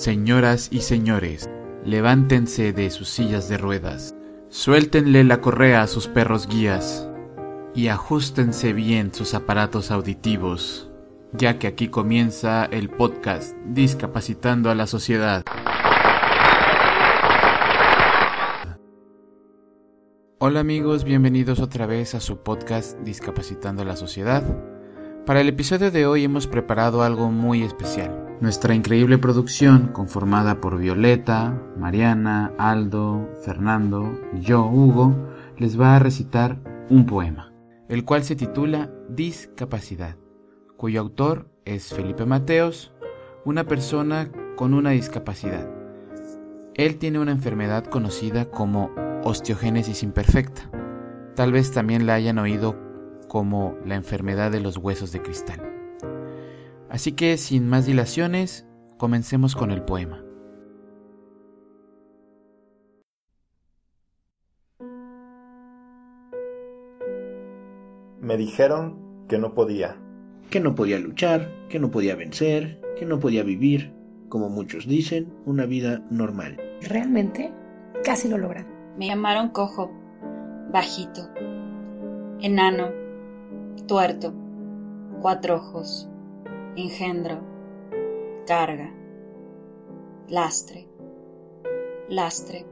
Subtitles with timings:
[0.00, 1.50] Señoras y señores,
[1.84, 4.14] levántense de sus sillas de ruedas,
[4.48, 7.06] suéltenle la correa a sus perros guías
[7.74, 10.90] y ajustense bien sus aparatos auditivos,
[11.34, 15.44] ya que aquí comienza el podcast Discapacitando a la Sociedad.
[20.38, 24.44] Hola amigos, bienvenidos otra vez a su podcast Discapacitando a la Sociedad.
[25.26, 28.29] Para el episodio de hoy hemos preparado algo muy especial.
[28.40, 35.14] Nuestra increíble producción, conformada por Violeta, Mariana, Aldo, Fernando y yo, Hugo,
[35.58, 36.58] les va a recitar
[36.88, 37.52] un poema,
[37.90, 40.16] el cual se titula Discapacidad,
[40.78, 42.94] cuyo autor es Felipe Mateos,
[43.44, 45.68] una persona con una discapacidad.
[46.76, 48.90] Él tiene una enfermedad conocida como
[49.22, 50.70] osteogénesis imperfecta.
[51.36, 52.74] Tal vez también la hayan oído
[53.28, 55.79] como la enfermedad de los huesos de cristal.
[56.90, 58.66] Así que sin más dilaciones,
[58.98, 60.24] comencemos con el poema.
[68.20, 69.96] Me dijeron que no podía.
[70.50, 73.92] Que no podía luchar, que no podía vencer, que no podía vivir,
[74.28, 76.60] como muchos dicen, una vida normal.
[76.82, 77.52] Realmente,
[78.04, 78.66] casi lo logran.
[78.98, 79.92] Me llamaron cojo,
[80.72, 81.30] bajito,
[82.40, 82.88] enano,
[83.86, 84.34] tuerto,
[85.20, 86.10] cuatro ojos,
[86.76, 87.38] engendro,
[88.46, 88.92] carga,
[90.28, 90.86] lastre,
[92.08, 92.64] lastre,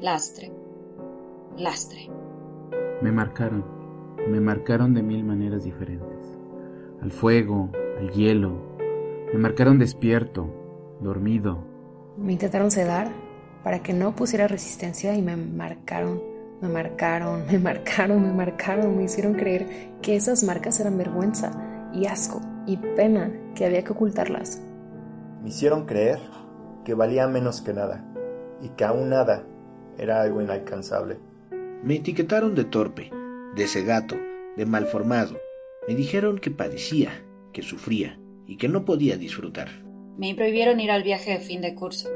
[0.00, 0.52] lastre,
[1.56, 2.10] lastre.
[3.00, 3.64] Me marcaron,
[4.28, 6.38] me marcaron de mil maneras diferentes.
[7.02, 8.52] Al fuego, al hielo,
[9.32, 10.46] me marcaron despierto,
[11.00, 11.64] dormido.
[12.18, 13.10] Me intentaron sedar
[13.62, 16.22] para que no pusiera resistencia y me marcaron,
[16.60, 22.06] me marcaron, me marcaron, me marcaron, me hicieron creer que esas marcas eran vergüenza y
[22.06, 24.62] asco y pena que había que ocultarlas.
[25.42, 26.18] Me hicieron creer
[26.84, 28.04] que valía menos que nada
[28.60, 29.44] y que aún nada
[29.98, 31.18] era algo inalcanzable.
[31.82, 33.10] Me etiquetaron de torpe,
[33.54, 34.16] de cegato,
[34.56, 35.36] de malformado.
[35.86, 37.10] Me dijeron que padecía,
[37.52, 39.68] que sufría y que no podía disfrutar.
[40.16, 42.08] Me prohibieron ir al viaje de fin de curso.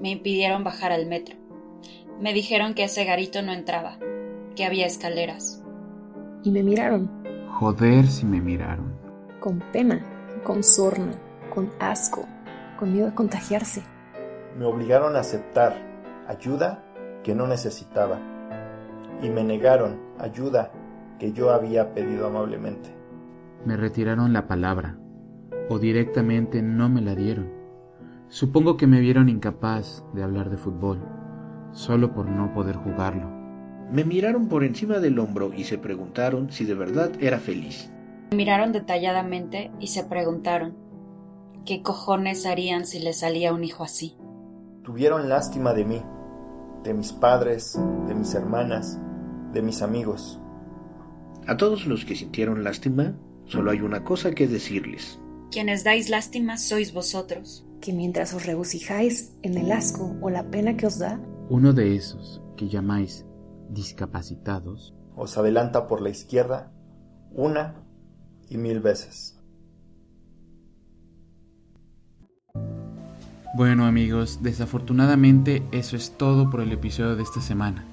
[0.00, 1.36] Me impidieron bajar al metro.
[2.20, 3.98] Me dijeron que ese garito no entraba,
[4.56, 5.62] que había escaleras.
[6.42, 7.19] Y me miraron.
[7.60, 9.00] Joder si me miraron
[9.38, 10.00] con pena,
[10.44, 11.12] con sorna,
[11.52, 12.26] con asco,
[12.78, 13.82] con miedo a contagiarse.
[14.58, 15.76] Me obligaron a aceptar
[16.26, 16.82] ayuda
[17.22, 18.18] que no necesitaba
[19.22, 20.72] y me negaron ayuda
[21.18, 22.96] que yo había pedido amablemente.
[23.66, 24.98] Me retiraron la palabra
[25.68, 27.50] o directamente no me la dieron.
[28.28, 31.02] Supongo que me vieron incapaz de hablar de fútbol,
[31.72, 33.39] solo por no poder jugarlo.
[33.92, 37.90] Me miraron por encima del hombro y se preguntaron si de verdad era feliz.
[38.30, 40.76] Me miraron detalladamente y se preguntaron
[41.66, 44.16] qué cojones harían si les salía un hijo así.
[44.84, 46.02] Tuvieron lástima de mí,
[46.84, 49.00] de mis padres, de mis hermanas,
[49.52, 50.40] de mis amigos.
[51.48, 55.18] A todos los que sintieron lástima, solo hay una cosa que decirles.
[55.50, 57.66] Quienes dais lástima sois vosotros.
[57.80, 61.18] Que mientras os regocijáis en el asco o la pena que os da,
[61.48, 63.24] uno de esos que llamáis
[63.70, 66.72] discapacitados os adelanta por la izquierda
[67.32, 67.74] una
[68.48, 69.36] y mil veces.
[73.54, 77.84] Bueno amigos, desafortunadamente eso es todo por el episodio de esta semana.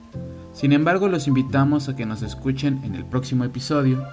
[0.54, 4.04] Sin embargo, los invitamos a que nos escuchen en el próximo episodio,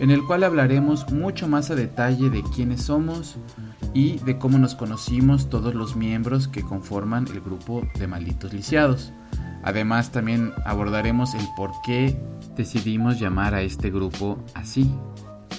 [0.00, 3.36] en el cual hablaremos mucho más a detalle de quiénes somos
[3.94, 9.12] y de cómo nos conocimos todos los miembros que conforman el grupo de malditos lisiados.
[9.64, 12.20] Además, también abordaremos el por qué
[12.54, 14.94] decidimos llamar a este grupo así.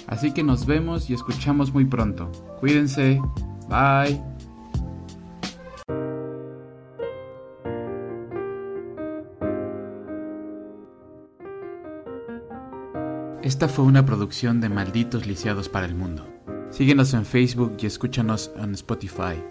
[0.06, 2.30] Así que nos vemos y escuchamos muy pronto.
[2.60, 3.20] Cuídense.
[3.68, 4.22] Bye.
[13.42, 16.26] Esta fue una producción de Malditos Lisiados para el Mundo.
[16.70, 19.42] Síguenos en Facebook y escúchanos en Spotify.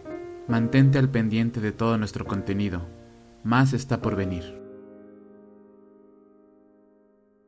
[0.47, 2.81] Mantente al pendiente de todo nuestro contenido.
[3.45, 4.64] Más está por venir.